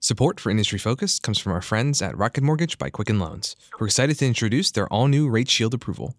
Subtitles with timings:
[0.00, 3.56] Support for Industry Focus comes from our friends at Rocket Mortgage by Quicken Loans.
[3.80, 6.14] We're excited to introduce their all new Rate Shield approval.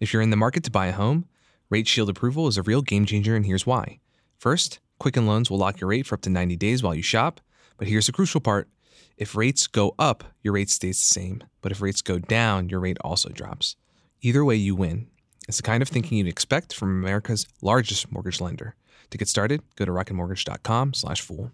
[0.00, 1.26] If you're in the market to buy a home,
[1.68, 4.00] Rate Shield approval is a real game changer, and here's why.
[4.36, 7.40] First, Quicken Loans will lock your rate for up to 90 days while you shop.
[7.78, 8.68] But here's the crucial part
[9.16, 11.44] if rates go up, your rate stays the same.
[11.62, 13.76] But if rates go down, your rate also drops.
[14.22, 15.06] Either way, you win.
[15.46, 18.74] It's the kind of thinking you'd expect from America's largest mortgage lender.
[19.10, 21.52] To get started, go to rocketmortgage.com slash fool.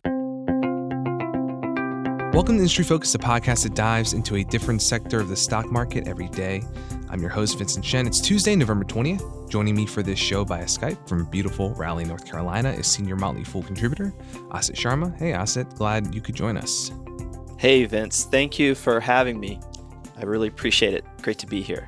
[2.37, 5.73] Welcome to Industry Focus, a podcast that dives into a different sector of the stock
[5.73, 6.63] market every day.
[7.09, 8.07] I'm your host, Vincent Shen.
[8.07, 9.49] It's Tuesday, November 20th.
[9.49, 13.43] Joining me for this show via Skype from beautiful Raleigh, North Carolina is senior Motley
[13.43, 14.13] Fool contributor,
[14.51, 15.17] Asit Sharma.
[15.17, 16.93] Hey, Asit, glad you could join us.
[17.57, 18.25] Hey, Vince.
[18.25, 19.59] Thank you for having me.
[20.19, 21.07] I really appreciate it.
[21.23, 21.87] Great to be here.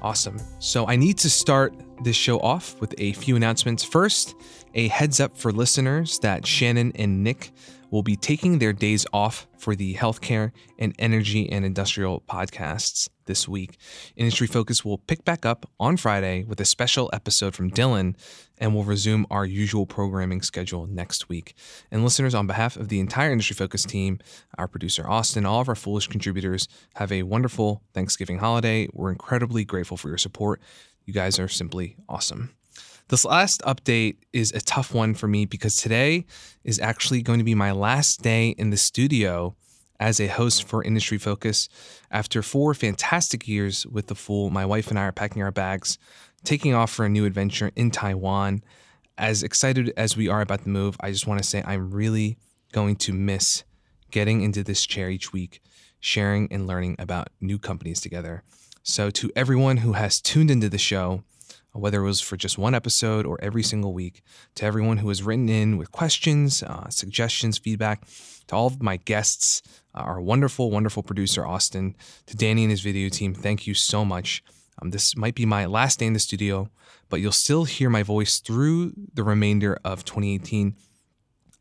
[0.00, 0.38] Awesome.
[0.60, 3.84] So I need to start this show off with a few announcements.
[3.84, 4.34] First,
[4.72, 7.52] a heads up for listeners that Shannon and Nick
[7.94, 13.46] will be taking their days off for the healthcare and energy and industrial podcasts this
[13.46, 13.78] week.
[14.16, 18.16] Industry Focus will pick back up on Friday with a special episode from Dylan,
[18.58, 21.54] and we'll resume our usual programming schedule next week.
[21.92, 24.18] And listeners, on behalf of the entire Industry Focus team,
[24.58, 28.88] our producer Austin, all of our foolish contributors, have a wonderful Thanksgiving holiday.
[28.92, 30.60] We're incredibly grateful for your support.
[31.04, 32.56] You guys are simply awesome.
[33.08, 36.24] This last update is a tough one for me because today
[36.64, 39.54] is actually going to be my last day in the studio
[40.00, 41.68] as a host for Industry Focus.
[42.10, 45.98] After four fantastic years with The Fool, my wife and I are packing our bags,
[46.44, 48.64] taking off for a new adventure in Taiwan.
[49.18, 52.38] As excited as we are about the move, I just want to say I'm really
[52.72, 53.64] going to miss
[54.12, 55.60] getting into this chair each week,
[56.00, 58.42] sharing and learning about new companies together.
[58.82, 61.22] So, to everyone who has tuned into the show,
[61.74, 64.22] whether it was for just one episode or every single week,
[64.54, 68.06] to everyone who has written in with questions, uh, suggestions, feedback,
[68.46, 69.62] to all of my guests,
[69.94, 71.94] uh, our wonderful, wonderful producer, Austin,
[72.26, 74.42] to Danny and his video team, thank you so much.
[74.80, 76.68] Um, this might be my last day in the studio,
[77.08, 80.74] but you'll still hear my voice through the remainder of 2018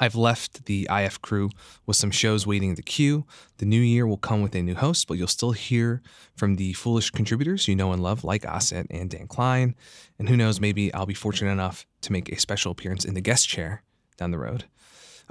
[0.03, 1.49] I've left the IF crew
[1.85, 3.25] with some shows waiting in the queue.
[3.59, 6.01] The new year will come with a new host, but you'll still hear
[6.35, 9.75] from the foolish contributors you know and love, like Asit and Dan Kline.
[10.19, 13.21] And who knows, maybe I'll be fortunate enough to make a special appearance in the
[13.21, 13.81] guest chair
[14.17, 14.65] down the road.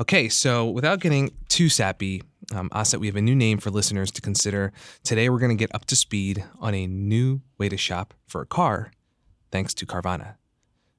[0.01, 2.23] Okay, so without getting too sappy,
[2.55, 4.73] um, Asit, we have a new name for listeners to consider.
[5.05, 8.41] Today, we're going to get up to speed on a new way to shop for
[8.41, 8.91] a car,
[9.51, 10.37] thanks to Carvana,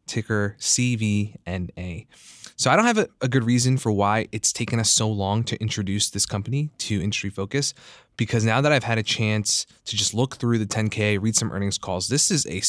[0.05, 2.05] ticker CVNA.
[2.55, 5.43] So I don't have a, a, good reason for why it's taken us so long
[5.45, 7.73] to introduce this company to Industry Focus.
[8.15, 11.51] Because now that I've had a chance to just look through the 10K, read some
[11.51, 12.61] earnings calls, this is a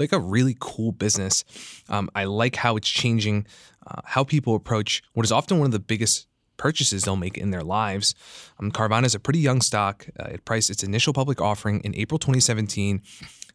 [0.00, 1.44] like a really cool business.
[1.88, 3.46] Um, I like how it's changing
[3.86, 7.50] uh, how people approach what is often one of the biggest purchases they'll make in
[7.50, 8.14] their lives.
[8.60, 10.06] Um, Carvana is a pretty young stock.
[10.18, 13.02] Uh, it priced its initial public offering in April 2017.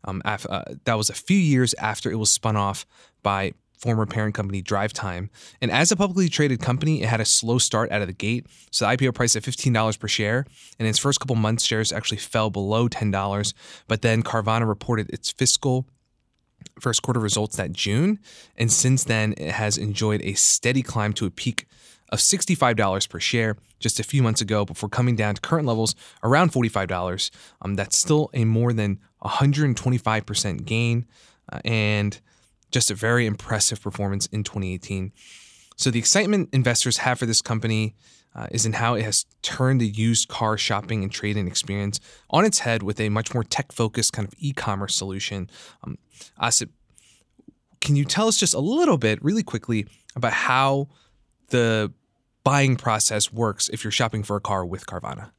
[0.03, 2.85] Um, af- uh, that was a few years after it was spun off
[3.23, 5.29] by former parent company DriveTime.
[5.61, 8.45] And as a publicly traded company, it had a slow start out of the gate.
[8.71, 10.45] So the IPO price at $15 per share.
[10.77, 13.53] And its first couple months, shares actually fell below $10.
[13.87, 15.87] But then Carvana reported its fiscal
[16.79, 18.19] first quarter results that June.
[18.57, 21.65] And since then, it has enjoyed a steady climb to a peak
[22.09, 25.95] of $65 per share just a few months ago before coming down to current levels
[26.23, 27.31] around $45.
[27.61, 31.05] Um, that's still a more than 125% gain.
[31.51, 32.19] Uh, and
[32.71, 35.11] just a very impressive performance in 2018.
[35.75, 37.95] So, the excitement investors have for this company
[38.35, 42.45] uh, is in how it has turned the used car shopping and trading experience on
[42.45, 45.49] its head with a much more tech focused kind of e commerce solution.
[45.83, 45.97] Um,
[46.41, 46.69] Asit,
[47.81, 50.89] can you tell us just a little bit, really quickly, about how
[51.47, 51.91] the
[52.43, 55.31] buying process works if you're shopping for a car with Carvana?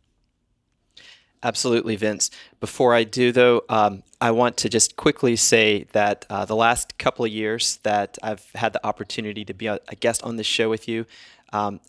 [1.42, 2.30] Absolutely, Vince.
[2.60, 6.98] Before I do, though, um, I want to just quickly say that uh, the last
[6.98, 10.68] couple of years that I've had the opportunity to be a, guest on this show
[10.68, 11.06] with you,
[11.54, 11.80] um,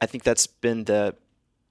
[0.00, 1.14] I think that's been the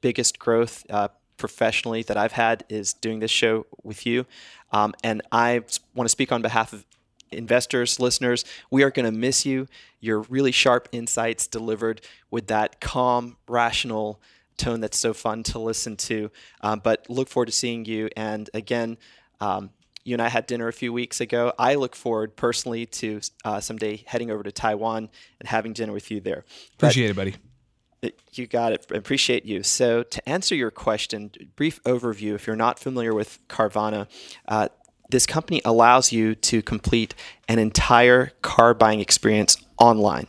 [0.02, 1.08] biggest growth uh,
[1.38, 4.28] professionally that I've had is doing this show with you.
[4.72, 5.62] Um, and I
[5.96, 6.86] want to speak on behalf of
[7.32, 8.46] investors, listeners.
[8.70, 9.68] We are going to miss you.
[10.00, 14.22] Your really sharp insights delivered with that calm, rational,
[14.58, 16.32] tone that's so fun to listen to.
[16.62, 18.10] Um, but look forward to seeing you.
[18.16, 18.98] And again,
[19.40, 19.72] um,
[20.04, 21.54] you and I had dinner a few weeks ago.
[21.58, 25.10] I look forward personally to uh, someday heading over to Taiwan
[25.40, 26.44] and having dinner with you there.
[26.76, 28.14] Appreciate but, it, buddy.
[28.34, 28.86] You got it.
[28.92, 29.64] Appreciate you.
[29.64, 34.10] So, to answer your question, brief overview if you're not familiar with Carvana,
[34.46, 34.68] uh,
[35.10, 37.16] this company allows you to complete
[37.48, 40.28] an entire car buying experience online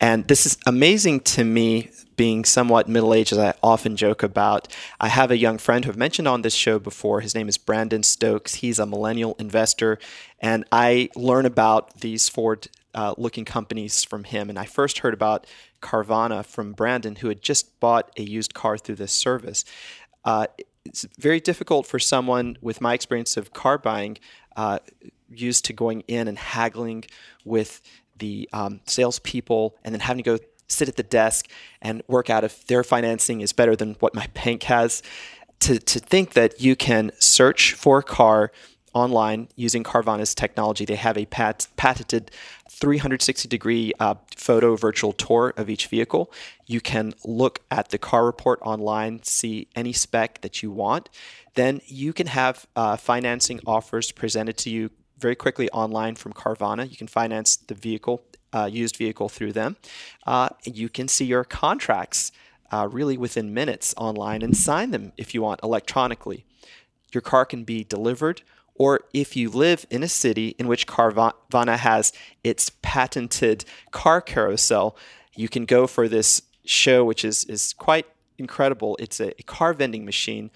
[0.00, 4.68] And this is amazing to me, being somewhat middle aged, as I often joke about.
[5.00, 7.20] I have a young friend who I've mentioned on this show before.
[7.20, 8.56] His name is Brandon Stokes.
[8.56, 9.98] He's a millennial investor.
[10.40, 14.50] And I learn about these forward uh, looking companies from him.
[14.50, 15.46] And I first heard about
[15.80, 19.64] Carvana from Brandon, who had just bought a used car through this service.
[20.24, 20.46] Uh,
[20.84, 24.18] it's very difficult for someone with my experience of car buying,
[24.56, 24.78] uh,
[25.30, 27.04] used to going in and haggling
[27.44, 27.80] with
[28.18, 31.48] the um, salespeople and then having to go sit at the desk
[31.80, 35.02] and work out if their financing is better than what my bank has.
[35.60, 38.52] To, to think that you can search for a car
[38.94, 40.84] online using Carvana's technology.
[40.84, 42.30] They have a pat- patented
[42.68, 46.32] 360 degree uh, photo virtual tour of each vehicle.
[46.66, 51.08] You can look at the car report online, see any spec that you want.
[51.54, 56.88] Then you can have uh, financing offers presented to you very quickly online from Carvana.
[56.90, 58.22] You can finance the vehicle,
[58.52, 59.76] uh, used vehicle through them.
[60.26, 62.32] Uh, you can see your contracts
[62.70, 66.44] uh, really within minutes online and sign them if you want electronically.
[67.12, 68.42] Your car can be delivered
[68.78, 72.12] or if you live in a city in which Carvana has
[72.44, 74.96] its patented car carousel,
[75.34, 78.06] you can go for this show, which is, is quite
[78.38, 78.96] incredible.
[79.00, 80.50] It's a, a car vending machine.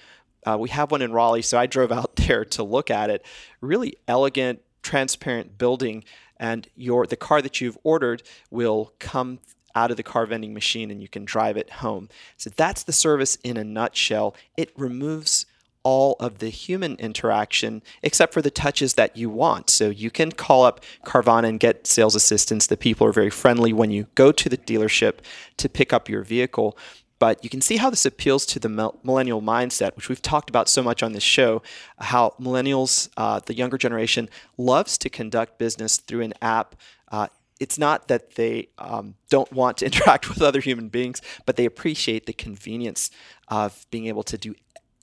[0.44, 3.24] Uh, we have one in Raleigh, so I drove out there to look at it.
[3.60, 6.04] Really elegant, transparent building,
[6.38, 9.38] and your the car that you've ordered will come
[9.74, 12.08] out of the car vending machine and you can drive it home.
[12.36, 14.34] So that's the service in a nutshell.
[14.56, 15.46] It removes
[15.84, 19.70] all of the human interaction except for the touches that you want.
[19.70, 22.66] So you can call up Carvana and get sales assistance.
[22.66, 25.18] The people are very friendly when you go to the dealership
[25.56, 26.76] to pick up your vehicle.
[27.22, 30.68] But you can see how this appeals to the millennial mindset, which we've talked about
[30.68, 31.62] so much on this show.
[32.00, 34.28] How millennials, uh, the younger generation,
[34.58, 36.74] loves to conduct business through an app.
[37.12, 37.28] Uh,
[37.60, 41.64] it's not that they um, don't want to interact with other human beings, but they
[41.64, 43.08] appreciate the convenience
[43.46, 44.56] of being able to do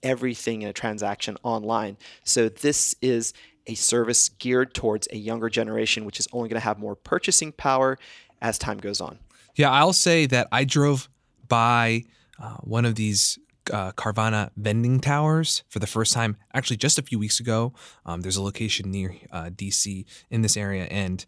[0.03, 1.95] everything in a transaction online.
[2.25, 3.31] So this is
[3.65, 7.53] a service geared towards a younger generation, which is only going to have more purchasing
[7.53, 7.97] power
[8.41, 9.19] as time goes on.
[9.55, 11.07] Yeah, I'll say that I drove
[11.49, 12.05] by
[12.41, 13.37] uh, one of these
[13.71, 17.73] uh, Carvana vending towers for the first time, actually just a few weeks ago.
[18.05, 21.25] Um, there's a location near uh, DC in this area, and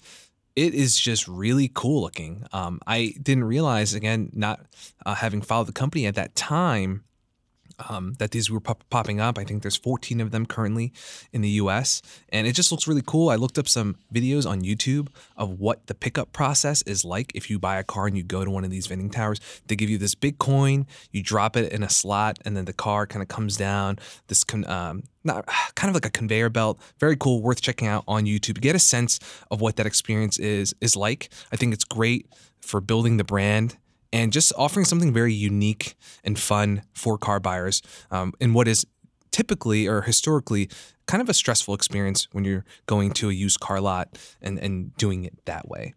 [0.55, 2.45] it is just really cool looking.
[2.51, 4.65] Um, I didn't realize, again, not
[5.05, 7.03] uh, having followed the company at that time,
[7.89, 9.37] um, that these were pop- popping up.
[9.37, 10.91] I think there's 14 of them currently
[11.31, 13.29] in the US, and it just looks really cool.
[13.29, 17.49] I looked up some videos on YouTube of what the pickup process is like if
[17.49, 19.39] you buy a car and you go to one of these vending towers.
[19.67, 22.73] They give you this big coin, you drop it in a slot, and then the
[22.73, 23.99] car kind of comes down.
[24.27, 25.45] This um, not
[25.75, 26.79] kind of like a conveyor belt.
[26.99, 28.61] Very cool, worth checking out on YouTube.
[28.61, 29.19] Get a sense
[29.49, 31.29] of what that experience is is like.
[31.51, 32.27] I think it's great
[32.61, 33.77] for building the brand
[34.13, 38.85] and just offering something very unique and fun for car buyers um, in what is
[39.31, 40.69] typically or historically
[41.07, 44.95] kind of a stressful experience when you're going to a used car lot and, and
[44.97, 45.93] doing it that way.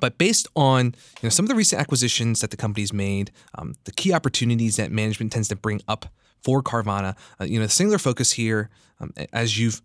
[0.00, 3.74] But based on you know, some of the recent acquisitions that the company's made, um,
[3.84, 6.06] the key opportunities that management tends to bring up
[6.42, 9.80] for Carvana, uh, you know, the singular focus here, um, as you've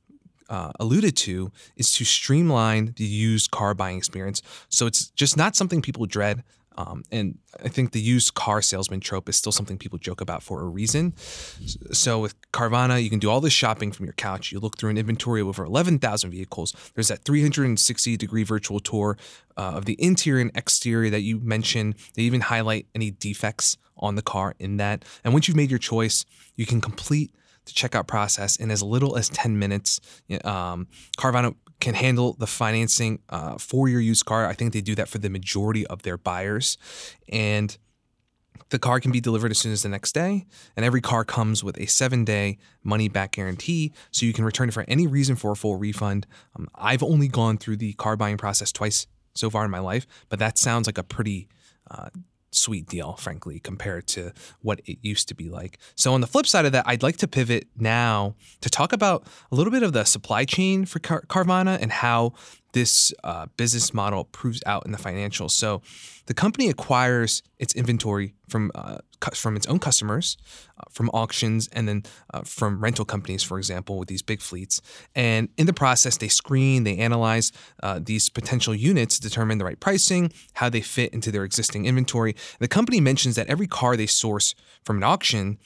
[0.49, 4.41] uh, alluded to, is to streamline the used car buying experience.
[4.67, 6.43] So it's just not something people dread.
[6.79, 10.41] Um, and I think the used car salesman trope is still something people joke about
[10.41, 11.13] for a reason.
[11.91, 14.53] So with Carvana, you can do all this shopping from your couch.
[14.53, 16.73] You look through an inventory of over 11,000 vehicles.
[16.95, 19.17] There's that 360 degree virtual tour
[19.57, 21.95] uh, of the interior and exterior that you mentioned.
[22.13, 25.03] They even highlight any defects on the car in that.
[25.25, 26.23] And once you've made your choice,
[26.55, 27.31] you can complete
[27.69, 29.99] the checkout process in as little as 10 minutes.
[30.43, 34.45] Um, Carvana can handle the financing uh, for your used car.
[34.45, 36.77] I think they do that for the majority of their buyers.
[37.29, 37.77] And
[38.69, 40.45] the car can be delivered as soon as the next day,
[40.75, 44.69] and every car comes with a seven day money back guarantee, so you can return
[44.69, 46.27] it for any reason for a full refund.
[46.55, 50.05] Um, I've only gone through the car buying process twice so far in my life,
[50.27, 51.47] but that sounds like a pretty
[51.89, 52.09] uh,
[52.59, 55.79] sweet deal, frankly, compared to what it used to be like.
[55.95, 59.25] So, on the flip side of that, I'd like to pivot now to talk about
[59.51, 62.33] a little bit of the supply chain for Car- Carvana and how
[62.73, 65.51] this uh, business model proves out in the financials.
[65.51, 65.81] So,
[66.25, 68.99] the company acquires its inventory from uh,
[69.33, 70.37] from its own customers,
[70.77, 74.81] uh, from auctions, and then uh, from rental companies, for example, with these big fleets.
[75.15, 77.51] And in the process, they screen, they analyze
[77.83, 82.35] uh, these potential units determine the right pricing, how they fit into their existing inventory.
[82.59, 85.57] The company mentions that every car they source from an auction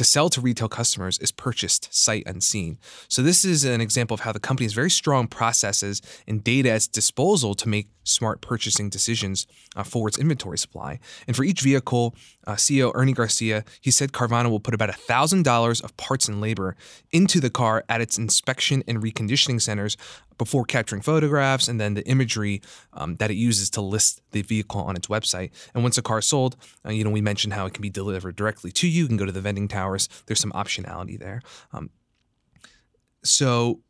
[0.00, 2.78] to sell to retail customers is purchased sight unseen.
[3.08, 6.70] So this is an example of how the company has very strong processes and data
[6.70, 10.98] at its disposal to make smart purchasing decisions uh, for its inventory supply.
[11.26, 12.14] And for each vehicle,
[12.46, 16.76] uh, CEO Ernie Garcia, he said Carvana will put about $1,000 of parts and labor
[17.12, 19.96] into the car at its inspection and reconditioning centers
[20.38, 22.62] before capturing photographs and then the imagery
[22.94, 25.50] um, that it uses to list the vehicle on its website.
[25.74, 27.90] And once a car is sold, uh, you know, we mentioned how it can be
[27.90, 29.02] delivered directly to you.
[29.02, 30.08] You can go to the vending towers.
[30.26, 31.42] There's some optionality there.
[31.72, 31.90] Um,
[33.22, 33.80] so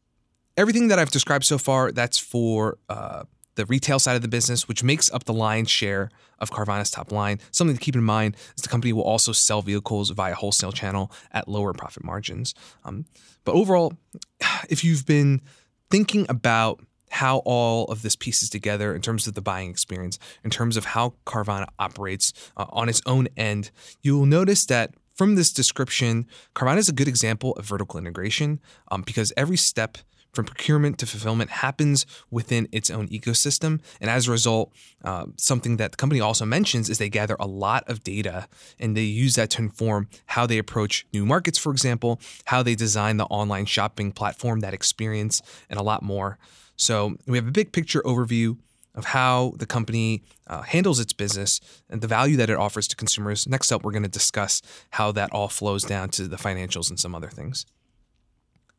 [0.57, 3.25] everything that I've described so far, that's for uh,
[3.61, 7.13] the retail side of the business, which makes up the lion's share of Carvana's top
[7.13, 7.39] line.
[7.51, 11.13] Something to keep in mind is the company will also sell vehicles via wholesale channel
[11.31, 12.55] at lower profit margins.
[12.87, 13.05] Um,
[13.45, 13.93] but overall,
[14.71, 15.43] if you've been
[15.91, 20.51] thinking about how all of this pieces together in terms of the buying experience, in
[20.51, 25.53] terms of how Carvana operates uh, on its own end, you'll notice that from this
[25.53, 28.59] description, Carvana is a good example of vertical integration
[28.91, 29.99] um, because every step
[30.33, 33.81] from procurement to fulfillment happens within its own ecosystem.
[34.01, 34.73] And as a result,
[35.05, 38.97] uh, something that the company also mentions is they gather a lot of data and
[38.97, 43.17] they use that to inform how they approach new markets, for example, how they design
[43.17, 46.39] the online shopping platform, that experience, and a lot more.
[46.77, 48.57] So we have a big picture overview
[48.95, 52.97] of how the company uh, handles its business and the value that it offers to
[52.97, 53.47] consumers.
[53.47, 56.99] Next up, we're going to discuss how that all flows down to the financials and
[56.99, 57.67] some other things.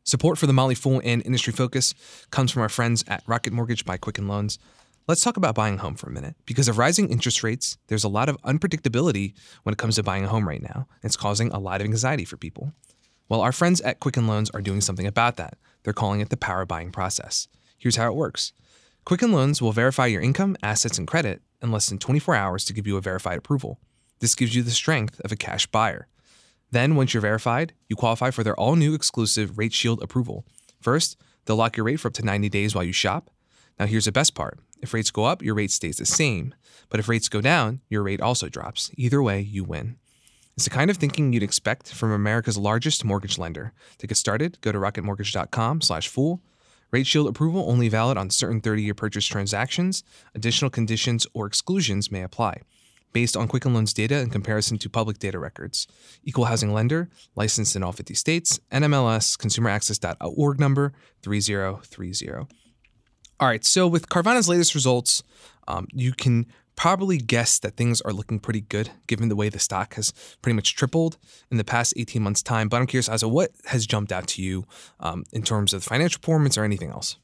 [0.04, 1.94] Support for the Motley Fool and Industry Focus
[2.30, 4.58] comes from our friends at Rocket Mortgage by Quicken Loans.
[5.06, 6.34] Let's talk about buying a home for a minute.
[6.44, 10.24] Because of rising interest rates, there's a lot of unpredictability when it comes to buying
[10.24, 10.88] a home right now.
[11.04, 12.72] It's causing a lot of anxiety for people.
[13.28, 15.56] Well, our friends at Quicken Loans are doing something about that.
[15.84, 17.46] They're calling it the power buying process.
[17.78, 18.52] Here's how it works
[19.04, 22.72] Quicken Loans will verify your income, assets, and credit in less than 24 hours to
[22.72, 23.78] give you a verified approval.
[24.18, 26.08] This gives you the strength of a cash buyer.
[26.72, 30.46] Then, once you're verified, you qualify for their all new exclusive Rate Shield approval.
[30.80, 33.30] First, they'll lock your rate for up to 90 days while you shop.
[33.78, 36.54] Now, here's the best part if rates go up, your rate stays the same.
[36.88, 38.90] But if rates go down, your rate also drops.
[38.96, 39.96] Either way, you win.
[40.56, 43.72] It's the kind of thinking you'd expect from America's largest mortgage lender.
[43.98, 46.40] To get started, go to rocketmortgage.com/fool.
[46.90, 50.04] Rate Shield approval only valid on certain 30-year purchase transactions.
[50.34, 52.62] Additional conditions or exclusions may apply
[53.12, 55.86] based on Quicken Loans data in comparison to public data records.
[56.24, 60.92] Equal housing lender, licensed in all 50 states, NMLS consumeraccess.org number
[61.22, 62.46] 3030.
[63.40, 65.22] All right, so with Carvana's latest results,
[65.66, 69.58] um, you can probably guess that things are looking pretty good given the way the
[69.58, 71.18] stock has pretty much tripled
[71.50, 72.68] in the past 18 months' time.
[72.68, 74.64] But I'm curious, Asit, what has jumped out to you
[75.00, 77.16] um, in terms of financial performance or anything else?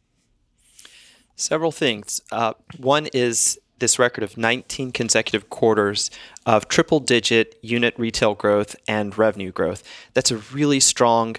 [1.36, 2.20] Several things.
[2.32, 6.10] Uh, one is this record of 19 consecutive quarters
[6.46, 9.82] of triple digit unit retail growth and revenue growth.
[10.14, 11.36] That's a really strong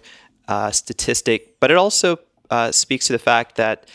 [0.47, 2.19] uh, statistic, but it also
[2.49, 3.87] uh, speaks to the fact that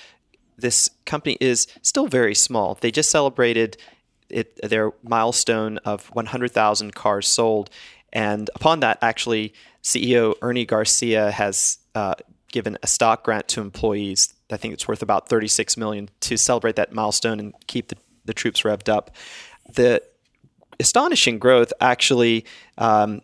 [0.57, 2.79] this company is still very small.
[2.81, 3.77] They just celebrated
[4.29, 7.71] it, their milestone of 100,000 cars sold.
[8.13, 12.15] And upon that, actually, CEO Ernie Garcia has uh,
[12.51, 14.33] given a stock grant to employees.
[14.51, 18.35] I think it's worth about 36 million to celebrate that milestone and keep the the
[18.35, 19.11] troops revved up.
[19.73, 20.03] The
[20.81, 22.45] astonishing growth actually
[22.79, 23.23] um,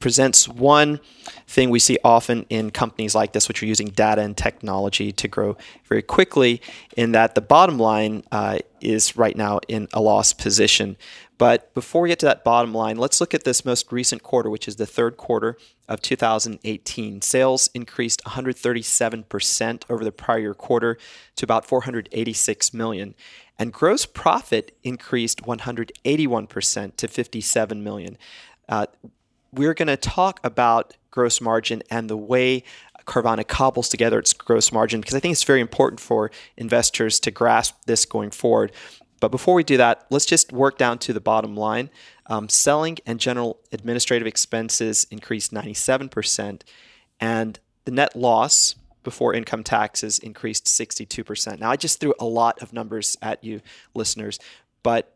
[0.00, 0.98] presents one
[1.46, 5.28] thing we see often in companies like this, which are using data and technology to
[5.28, 5.56] grow
[5.88, 6.60] very quickly,
[6.96, 10.96] in that the bottom line uh, is right now in a loss position.
[11.36, 14.50] But before we get to that bottom line, let's look at this most recent quarter,
[14.50, 15.56] which is the third quarter
[15.88, 17.22] of 2018.
[17.22, 20.98] Sales increased 137% over the prior quarter
[21.36, 23.14] to about 486 million,
[23.60, 28.16] and gross profit increased 181% to 57 million.
[28.70, 28.86] Uh,
[29.52, 32.64] we're going to talk about gross margin and the way
[33.04, 37.30] Carvana cobbles together its gross margin because I think it's very important for investors to
[37.30, 38.72] grasp this going forward.
[39.20, 41.90] But before we do that, let's just work down to the bottom line.
[42.26, 46.62] Um, selling and general administrative expenses increased 97%,
[47.20, 51.58] and the net loss before income taxes increased 62%.
[51.58, 53.60] Now, I just threw a lot of numbers at you,
[53.94, 54.38] listeners,
[54.82, 55.14] but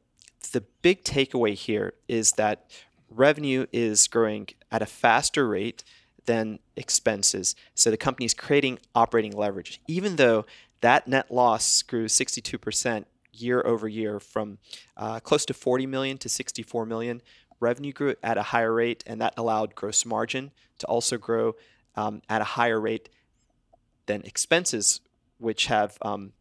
[0.52, 2.70] the big takeaway here is that
[3.10, 5.84] revenue is growing at a faster rate
[6.26, 7.54] than expenses.
[7.74, 10.46] So the company is creating operating leverage, even though
[10.80, 14.58] that net loss grew 62% year over year from
[14.96, 17.22] uh, close to 40 million to 64 million.
[17.60, 21.54] Revenue grew at a higher rate, and that allowed gross margin to also grow
[21.96, 23.08] um, at a higher rate
[24.06, 25.00] than expenses,
[25.38, 26.32] which have um,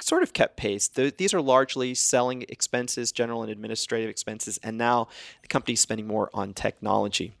[0.00, 0.88] sort of kept pace.
[0.88, 5.08] The, these are largely selling expenses, general and administrative expenses, and now
[5.42, 7.32] the company's spending more on technology.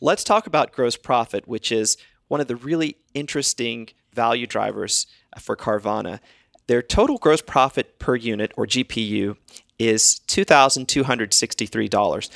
[0.00, 1.96] Let's talk about gross profit, which is
[2.28, 5.06] one of the really interesting value drivers
[5.38, 6.20] for Carvana.
[6.66, 9.36] their total gross profit per unit, or GPU,
[9.78, 12.30] is $2,263.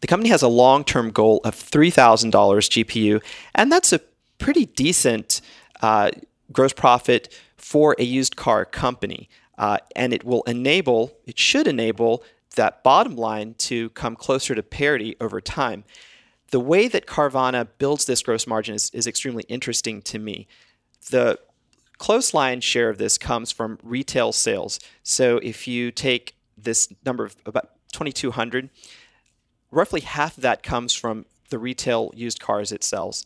[0.00, 3.20] The company has a long term goal of $3,000 GPU,
[3.54, 4.00] and that's a
[4.38, 5.40] pretty decent
[5.82, 6.10] uh,
[6.52, 9.28] gross profit for a used car company.
[9.58, 12.24] Uh, and it will enable, it should enable
[12.56, 15.84] that bottom line to come closer to parity over time.
[16.50, 20.46] The way that Carvana builds this gross margin is, is extremely interesting to me.
[21.10, 21.38] The
[21.98, 24.80] close line share of this comes from retail sales.
[25.02, 28.70] So if you take this number of about 2,200,
[29.70, 33.24] roughly half of that comes from the retail used cars it sells.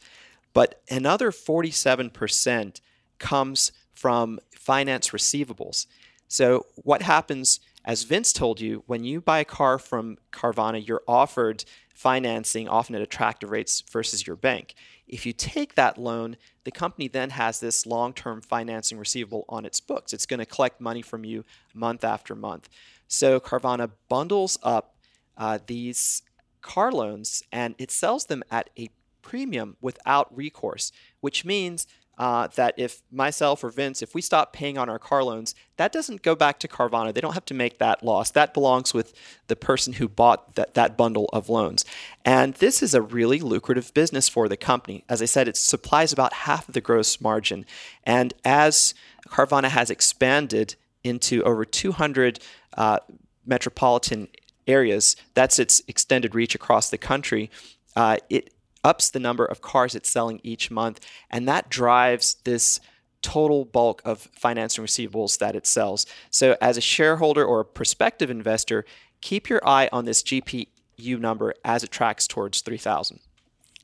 [0.57, 2.81] But another 47%
[3.19, 5.85] comes from finance receivables.
[6.29, 11.03] So, what happens, as Vince told you, when you buy a car from Carvana, you're
[11.07, 14.75] offered financing often at attractive rates versus your bank.
[15.07, 19.67] If you take that loan, the company then has this long term financing receivable on
[19.67, 20.15] its books.
[20.15, 21.45] It's going to collect money from you
[21.75, 22.71] month after month.
[23.09, 24.97] So Carvana bundles up
[25.37, 26.23] uh, these
[26.63, 28.89] car loans and it sells them at a
[29.27, 34.79] premium without recourse, which means uh, that if myself or Vince, if we stop paying
[34.79, 37.13] on our car loans, that doesn't go back to Carvana.
[37.13, 38.31] They don't have to make that loss.
[38.31, 39.13] That belongs with
[39.49, 41.85] the person who bought that, that bundle of loans.
[42.25, 45.05] And this is a really lucrative business for the company.
[45.09, 47.67] As I said, it supplies about half of the gross margin.
[48.05, 48.95] And as
[49.29, 52.39] Carvana has expanded into over 200
[52.79, 53.01] uh,
[53.45, 54.29] metropolitan
[54.67, 57.51] areas, that's its extended reach across the country.
[57.95, 58.53] Uh, it
[58.87, 62.81] ups the number of cars it's selling each month, and that drives this
[63.21, 66.07] total bulk of financing receivables that it sells.
[66.31, 68.85] So, as a shareholder or a prospective investor,
[69.21, 73.19] keep your eye on this GPU number as it tracks towards 3,000.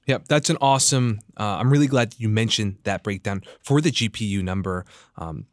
[0.06, 1.20] Yep, that's an awesome.
[1.36, 4.84] Uh, I'm really glad you mentioned that breakdown for the GPU number
[5.16, 5.46] um,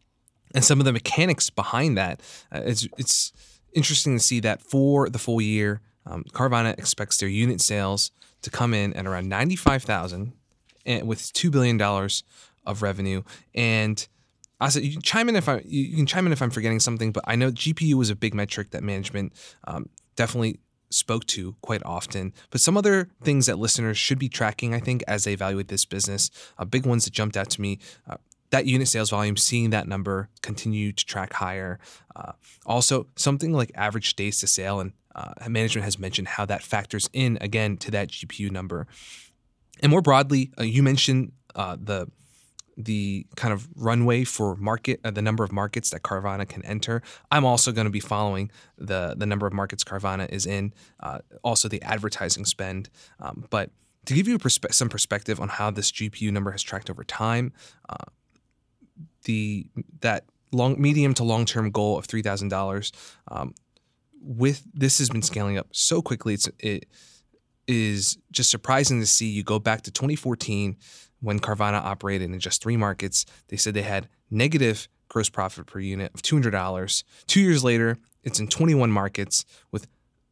[0.54, 2.22] and some of the mechanics behind that.
[2.52, 3.34] Uh, it's it's
[3.74, 8.50] interesting to see that for the full year, um, Carvana expects their unit sales to
[8.50, 10.34] come in at around 95,000
[11.04, 11.80] with $2 billion
[12.66, 13.24] of revenue.
[13.54, 14.08] And
[14.62, 17.12] Asit, you can chime in if I you can chime in if I'm forgetting something,
[17.12, 19.34] but I know GPU was a big metric that management
[19.66, 20.60] um, definitely
[20.90, 22.34] spoke to quite often.
[22.50, 25.86] But some other things that listeners should be tracking, I think, as they evaluate this
[25.86, 27.80] business, uh, big ones that jumped out to me.
[28.10, 28.18] Uh,
[28.50, 31.80] that unit sales volume, seeing that number continue to track higher.
[32.16, 32.32] Uh,
[32.66, 37.10] also, something like average days to sale and uh, management has mentioned how that factors
[37.14, 38.88] in again to that GPU number.
[39.82, 42.08] And more broadly, uh, you mentioned uh, the
[42.82, 47.02] the kind of runway for market, uh, the number of markets that Carvana can enter.
[47.30, 51.20] I'm also going to be following the the number of markets Carvana is in, uh,
[51.44, 52.90] also the advertising spend.
[53.20, 53.72] Um, but
[54.06, 57.52] to give you perspe- some perspective on how this GPU number has tracked over time,
[57.90, 58.06] uh,
[59.26, 59.68] the
[60.00, 62.92] that long medium to long term goal of three thousand um, dollars
[64.22, 66.34] with this has been scaling up so quickly.
[66.34, 66.86] It's it
[67.68, 69.28] is just surprising to see.
[69.28, 70.78] You go back to 2014
[71.22, 73.26] when Carvana operated in just three markets.
[73.48, 77.04] They said they had negative gross profit per unit of $200.
[77.28, 79.88] Two years later, it's in 21 markets with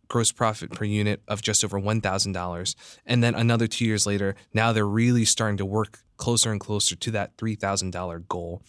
[0.07, 2.75] gross profit per unit of just over $1,000.
[3.05, 6.95] And then another two years later, now they're really starting to work closer and closer
[6.95, 8.61] to that $3,000 goal.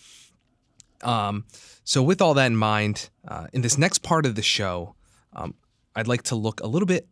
[1.02, 1.44] Um,
[1.84, 4.96] so, with all that in mind, uh, in this next part of the show,
[5.32, 5.54] um,
[5.94, 7.08] I'd like to look a little bit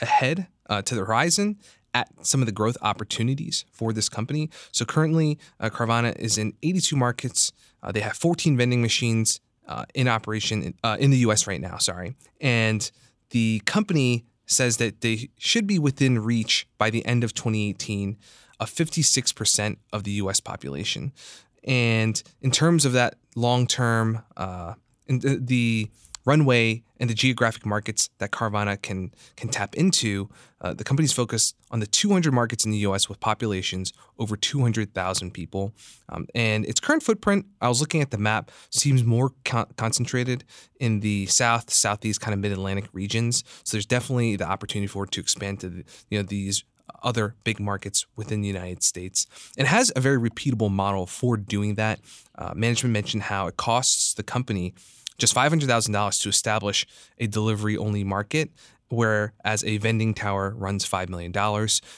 [0.00, 1.58] ahead uh, to the horizon
[1.92, 4.50] at some of the growth opportunities for this company.
[4.72, 7.52] So currently, uh, Carvana is in 82 markets.
[7.82, 11.46] Uh, they have 14 vending machines uh, in operation in, uh, in the U.S.
[11.46, 11.78] right now.
[11.78, 12.90] Sorry, and
[13.30, 18.18] the company says that they should be within reach by the end of 2018
[18.60, 20.40] of 56% of the U.S.
[20.40, 21.12] population.
[21.64, 24.74] And in terms of that long term, uh,
[25.08, 25.88] the
[26.24, 30.28] runway and the geographic markets that Carvana can can tap into,
[30.60, 33.08] uh, the company's focused on the 200 markets in the U.S.
[33.08, 35.72] with populations over 200,000 people.
[36.08, 40.44] Um, and its current footprint, I was looking at the map, seems more con- concentrated
[40.80, 43.44] in the south, southeast, kind of mid-Atlantic regions.
[43.64, 46.64] So there's definitely the opportunity for it to expand to the, you know these
[47.02, 49.26] other big markets within the United States.
[49.56, 52.00] It has a very repeatable model for doing that.
[52.36, 54.74] Uh, management mentioned how it costs the company
[55.18, 56.86] just $500,000 to establish
[57.18, 58.50] a delivery only market,
[58.88, 61.32] whereas a vending tower runs $5 million.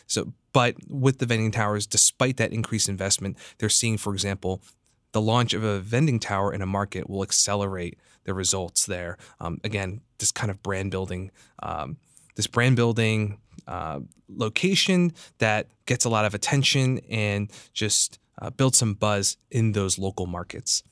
[0.06, 4.62] So, but with the vending towers, despite that increased investment, they're seeing, for example,
[5.12, 9.16] the launch of a vending tower in a market will accelerate the results there.
[9.40, 11.30] Um, again, this kind of brand building,
[11.62, 11.96] um,
[12.34, 18.78] this brand building uh, location that gets a lot of attention and just uh, builds
[18.78, 20.82] some buzz in those local markets.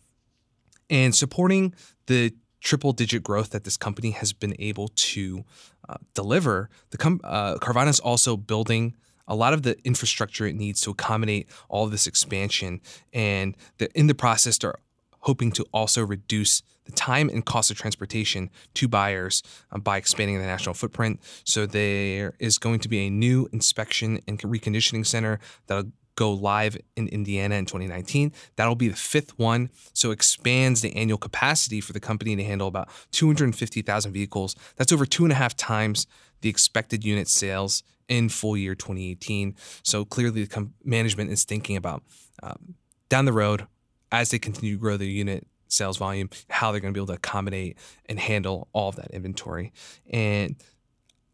[0.94, 1.74] And supporting
[2.07, 5.44] the triple digit growth that this company has been able to
[5.88, 8.94] uh, deliver, the com- uh, Carvana is also building
[9.26, 12.80] a lot of the infrastructure it needs to accommodate all of this expansion.
[13.12, 13.57] And
[13.96, 14.76] in the process, they're
[15.22, 20.38] hoping to also reduce the time and cost of transportation to buyers um, by expanding
[20.38, 21.18] the national footprint.
[21.42, 26.77] So there is going to be a new inspection and reconditioning center that'll go live
[26.96, 28.33] in Indiana in 2019.
[28.57, 29.70] That'll be the fifth one.
[29.92, 34.57] So expands the annual capacity for the company to handle about 250,000 vehicles.
[34.77, 36.07] That's over two and a half times
[36.40, 39.55] the expected unit sales in full year 2018.
[39.83, 42.03] So clearly, the com- management is thinking about
[42.42, 42.74] um,
[43.09, 43.66] down the road
[44.12, 47.09] as they continue to grow their unit sales volume, how they're going to be able
[47.09, 49.72] to accommodate and handle all of that inventory.
[50.11, 50.57] And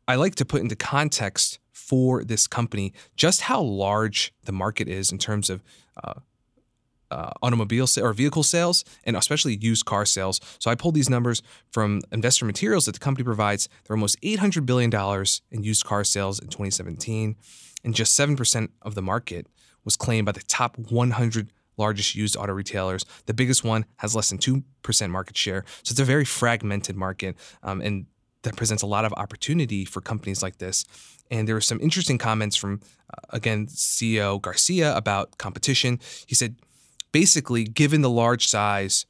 [0.09, 5.11] I like to put into context for this company just how large the market is
[5.11, 5.63] in terms of
[6.05, 6.15] uh,
[7.11, 10.41] uh, automobile or vehicle sales and especially used car sales.
[10.59, 13.69] So I pulled these numbers from investor materials that the company provides.
[13.85, 14.93] There are almost $800 billion
[15.51, 17.37] in used car sales in 2017,
[17.83, 19.49] and just 7% of the market
[19.85, 23.05] was claimed by the top 100 largest used auto retailers.
[23.27, 25.65] The biggest one has less than 2% market share.
[25.83, 27.37] So it's a very fragmented market.
[27.63, 28.07] Um, and
[28.43, 30.85] that presents a lot of opportunity for companies like this.
[31.31, 32.81] And there were some interesting comments from,
[33.13, 36.01] uh, again, CEO Garcia about competition.
[36.27, 36.57] He said,
[37.13, 39.07] basically, given the large size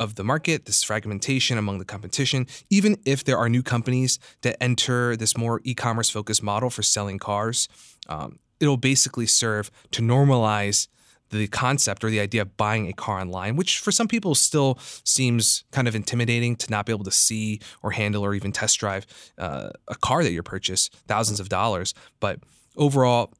[0.00, 4.62] of the market, this fragmentation among the competition, even if there are new companies that
[4.62, 7.68] enter this more e commerce focused model for selling cars,
[8.08, 10.88] um, it'll basically serve to normalize
[11.38, 14.78] the concept or the idea of buying a car online, which for some people still
[15.04, 18.78] seems kind of intimidating to not be able to see or handle or even test
[18.78, 19.06] drive
[19.38, 21.94] uh, a car that you purchase, thousands of dollars.
[22.20, 22.40] But
[22.76, 23.32] overall,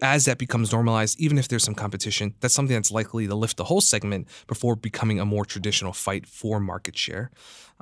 [0.00, 3.56] as that becomes normalized, even if there's some competition, that's something that's likely to lift
[3.56, 7.30] the whole segment before becoming a more traditional fight for market share.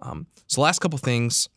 [0.00, 1.48] Um, so, last couple things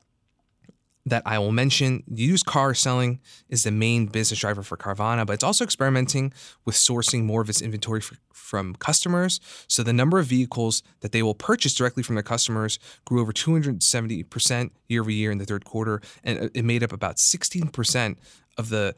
[1.06, 2.04] that I will mention.
[2.08, 6.34] Used car selling is the main business driver for Carvana, but it's also experimenting
[6.66, 9.40] with sourcing more of its inventory for, from customers.
[9.68, 13.34] So the number of vehicles that they will purchase directly from their customers grew over
[13.34, 18.18] 270% year over year in the third quarter, and it made up about 16%
[18.58, 18.96] of the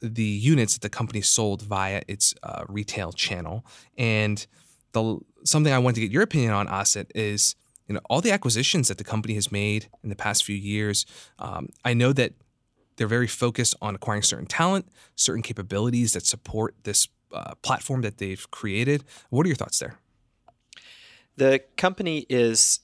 [0.00, 3.66] the units that the company sold via its uh, retail channel.
[3.96, 4.46] And
[4.92, 7.56] the something I want to get your opinion on, Asit, is
[7.88, 11.06] you know all the acquisitions that the company has made in the past few years.
[11.38, 12.34] Um, I know that
[12.96, 18.18] they're very focused on acquiring certain talent, certain capabilities that support this uh, platform that
[18.18, 19.04] they've created.
[19.30, 19.98] What are your thoughts there?
[21.36, 22.80] The company is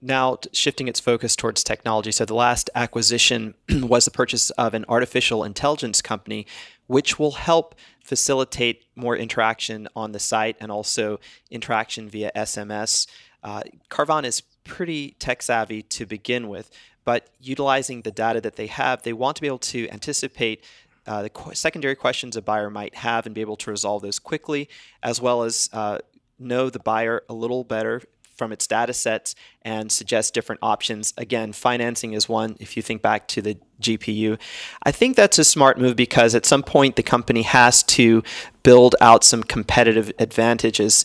[0.00, 2.10] now shifting its focus towards technology.
[2.10, 6.46] So the last acquisition was the purchase of an artificial intelligence company,
[6.88, 13.06] which will help facilitate more interaction on the site and also interaction via SMS.
[13.42, 16.70] Uh, Carvana is pretty tech savvy to begin with,
[17.04, 20.64] but utilizing the data that they have, they want to be able to anticipate
[21.06, 24.18] uh, the qu- secondary questions a buyer might have and be able to resolve those
[24.18, 24.68] quickly,
[25.02, 25.98] as well as uh,
[26.38, 28.02] know the buyer a little better
[28.36, 31.12] from its data sets and suggest different options.
[31.16, 34.38] Again, financing is one if you think back to the GPU.
[34.82, 38.22] I think that's a smart move because at some point the company has to
[38.62, 41.04] build out some competitive advantages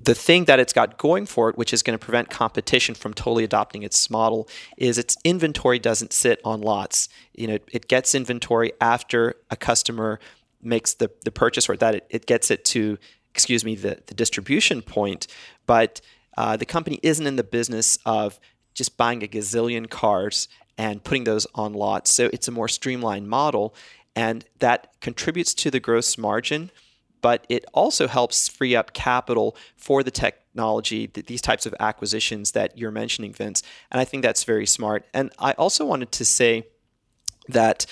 [0.00, 3.12] the thing that it's got going for it, which is going to prevent competition from
[3.12, 7.08] totally adopting its model, is its inventory doesn't sit on lots.
[7.34, 10.20] You know, it gets inventory after a customer
[10.62, 12.98] makes the, the purchase or that it, it gets it to,
[13.32, 15.26] excuse me, the, the distribution point.
[15.66, 16.00] But
[16.38, 18.40] uh, the company isn't in the business of
[18.72, 20.48] just buying a gazillion cars
[20.78, 22.10] and putting those on lots.
[22.12, 23.74] So it's a more streamlined model,
[24.14, 26.70] and that contributes to the gross margin
[27.20, 32.76] but it also helps free up capital for the technology, these types of acquisitions that
[32.78, 33.62] you're mentioning, Vince.
[33.90, 35.06] And I think that's very smart.
[35.12, 36.66] And I also wanted to say
[37.48, 37.86] that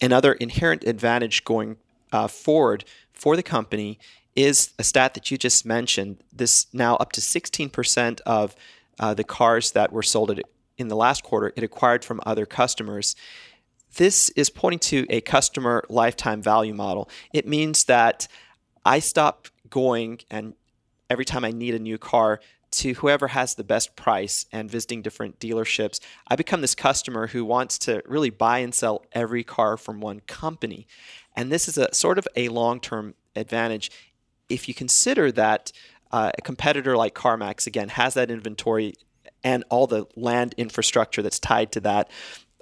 [0.00, 1.76] another inherent advantage going
[2.12, 3.98] uh, forward for the company
[4.36, 6.18] is a stat that you just mentioned.
[6.32, 8.54] This now up to 16% of
[9.00, 10.38] uh, the cars that were sold
[10.78, 13.16] in the last quarter, it acquired from other customers.
[13.96, 17.08] This is pointing to a customer lifetime value model.
[17.32, 18.28] It means that
[18.84, 20.54] I stop going and
[21.08, 22.40] every time I need a new car
[22.72, 25.98] to whoever has the best price and visiting different dealerships.
[26.28, 30.20] I become this customer who wants to really buy and sell every car from one
[30.20, 30.86] company.
[31.34, 33.90] And this is a sort of a long term advantage.
[34.48, 35.72] If you consider that
[36.12, 38.94] uh, a competitor like CarMax, again, has that inventory
[39.42, 42.10] and all the land infrastructure that's tied to that,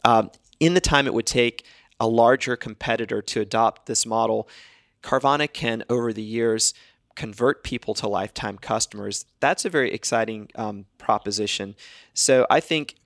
[0.05, 1.64] um, in the time it would take
[2.01, 4.49] a larger competitor to adopt this model,
[5.03, 6.75] Carvana can, over the years,
[7.14, 11.77] convert people to lifetime customers, that's a very exciting um, proposition.
[12.12, 12.97] So I think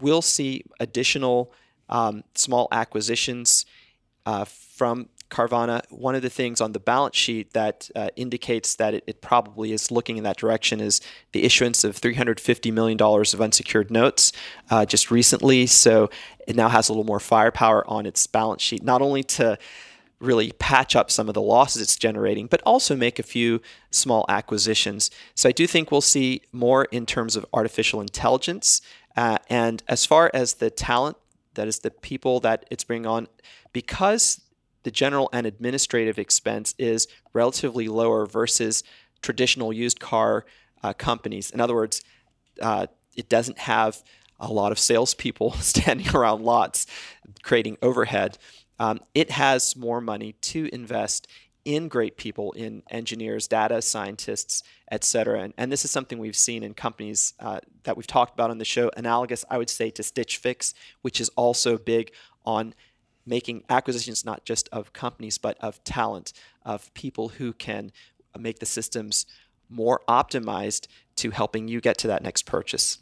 [0.00, 1.52] we'll see additional
[1.88, 3.66] um, small acquisitions
[4.24, 5.82] uh, from Carvana.
[5.90, 9.72] One of the things on the balance sheet that uh, indicates that it, it, probably
[9.72, 11.00] is looking in that direction is
[11.32, 14.32] the issuance of $350 million of unsecured notes
[14.70, 15.66] uh, just recently.
[15.66, 16.10] So
[16.46, 19.58] it now has a little more firepower on its balance sheet, not only to
[20.20, 24.26] really patch up some of the losses it's generating, but also make a few small
[24.28, 25.10] acquisitions.
[25.34, 28.82] So I do think we'll see more in terms of artificial intelligence.
[29.16, 31.16] Uh, and as far as the talent,
[31.54, 33.28] that is the people that it's bringing on,
[33.72, 34.40] because
[34.82, 38.82] the general and administrative expense is relatively lower versus
[39.22, 40.44] traditional used car
[40.82, 41.50] uh, companies.
[41.50, 42.02] In other words,
[42.60, 44.02] uh, it doesn't have
[44.38, 46.86] a lot of salespeople standing around lots
[47.42, 48.38] creating overhead
[48.80, 51.28] um, it has more money to invest
[51.66, 55.42] in great people, in engineers, data scientists, et cetera.
[55.42, 58.56] And, and this is something we've seen in companies uh, that we've talked about on
[58.56, 62.12] the show, analogous, I would say, to Stitch Fix, which is also big
[62.46, 62.74] on
[63.26, 66.32] making acquisitions not just of companies, but of talent,
[66.64, 67.92] of people who can
[68.38, 69.26] make the systems
[69.68, 72.98] more optimized to helping you get to that next purchase.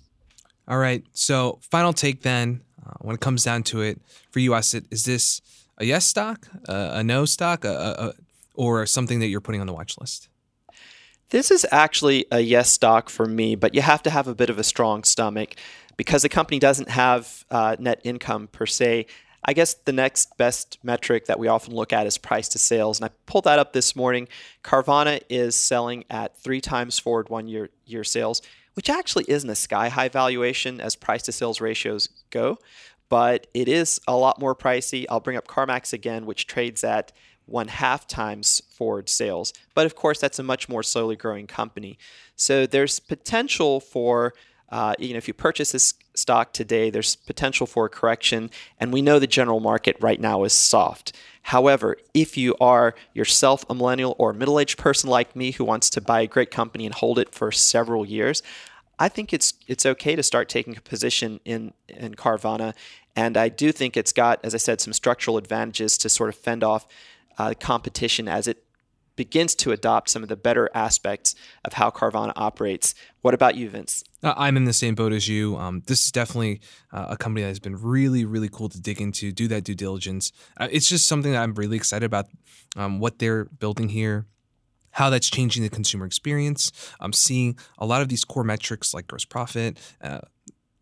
[0.66, 1.04] All right.
[1.12, 4.00] So, final take then, uh, when it comes down to it,
[4.30, 5.40] for you, Asit, is this
[5.78, 8.12] a yes stock, a, a no stock, a, a,
[8.54, 10.28] or something that you're putting on the watch list?
[11.30, 14.50] This is actually a yes stock for me, but you have to have a bit
[14.50, 15.56] of a strong stomach
[15.96, 19.06] because the company doesn't have uh, net income per se.
[19.44, 22.98] I guess the next best metric that we often look at is price to sales.
[22.98, 24.28] And I pulled that up this morning.
[24.62, 28.42] Carvana is selling at three times forward one year, year sales,
[28.74, 32.58] which actually isn't a sky high valuation as price to sales ratios go
[33.08, 35.06] but it is a lot more pricey.
[35.08, 37.12] I'll bring up CarMax again, which trades at
[37.46, 39.52] one half times forward sales.
[39.74, 41.98] But of course, that's a much more slowly growing company.
[42.36, 44.34] So there's potential for,
[44.70, 48.50] uh, you know, if you purchase this stock today, there's potential for a correction.
[48.78, 51.12] And we know the general market right now is soft.
[51.42, 55.64] However, if you are yourself a millennial or a middle aged person like me who
[55.64, 58.42] wants to buy a great company and hold it for several years,
[58.98, 62.74] I think it's it's okay to start taking a position in in Carvana,
[63.14, 66.34] and I do think it's got, as I said, some structural advantages to sort of
[66.34, 66.86] fend off
[67.38, 68.64] uh, competition as it
[69.18, 72.94] begins to adopt some of the better aspects of how Carvana operates.
[73.20, 74.04] What about you, Vince?
[74.22, 75.56] Uh, I'm in the same boat as you.
[75.56, 76.60] Um, this is definitely
[76.92, 79.74] uh, a company that has been really, really cool to dig into, do that due
[79.74, 80.32] diligence.
[80.56, 82.26] Uh, it's just something that I'm really excited about
[82.76, 84.26] um, what they're building here
[84.92, 86.72] how that's changing the consumer experience.
[86.98, 90.20] I'm seeing a lot of these core metrics like gross profit, uh,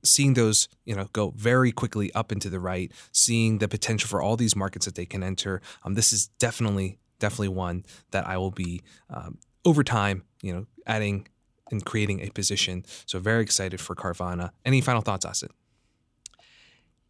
[0.05, 4.23] seeing those you know go very quickly up into the right, seeing the potential for
[4.23, 5.61] all these markets that they can enter.
[5.83, 10.67] Um, this is definitely definitely one that I will be um, over time, you know,
[10.87, 11.29] adding
[11.71, 12.85] and creating a position.
[13.07, 14.51] So very excited for Carvana.
[14.65, 15.51] Any final thoughts, Asit?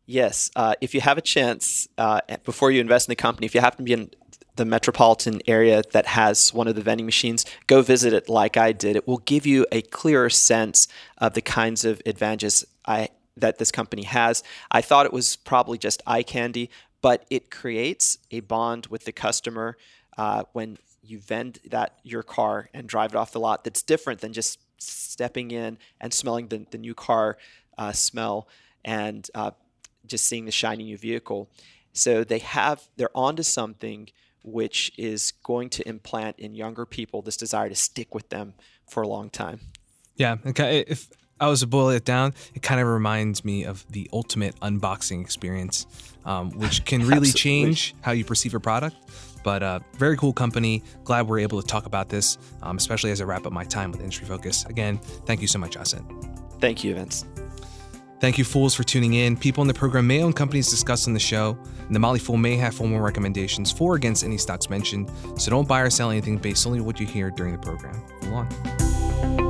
[0.06, 3.54] Yes, uh, if you have a chance uh, before you invest in the company, if
[3.54, 4.10] you happen to be in
[4.54, 8.72] the metropolitan area that has one of the vending machines, go visit it like I
[8.72, 8.96] did.
[8.96, 10.88] It will give you a clearer sense
[11.18, 14.42] of the kinds of advantages I, that this company has.
[14.70, 16.70] I thought it was probably just eye candy,
[17.06, 19.76] but it creates a bond with the customer
[20.18, 24.20] uh, when you vend that your car and drive it off the lot that's different
[24.20, 27.38] than just stepping in and smelling the, the new car
[27.78, 28.48] uh, smell
[28.84, 29.52] and uh,
[30.04, 31.48] just seeing the shiny new vehicle.
[31.92, 34.08] So they have they're onto something
[34.42, 38.54] which is going to implant in younger people this desire to stick with them
[38.90, 39.60] for a long time.
[40.16, 40.38] Yeah.
[40.44, 40.84] Okay.
[40.88, 41.06] If
[41.40, 45.20] I was to boil it down, it kind of reminds me of the ultimate unboxing
[45.20, 45.86] experience,
[46.24, 48.96] um, which can really change how you perceive a product.
[49.44, 50.82] But uh, very cool company.
[51.04, 53.92] Glad we're able to talk about this, um, especially as I wrap up my time
[53.92, 54.64] with Industry Focus.
[54.64, 56.02] Again, thank you so much, Asit.
[56.60, 57.26] Thank you, Vince.
[58.18, 59.36] Thank you, fools, for tuning in.
[59.36, 62.38] People in the program may own companies discussed on the show, and the Motley Fool
[62.38, 66.10] may have formal recommendations for or against any stocks mentioned, so don't buy or sell
[66.10, 68.02] anything based solely on what you hear during the program.
[68.22, 69.45] Fool on.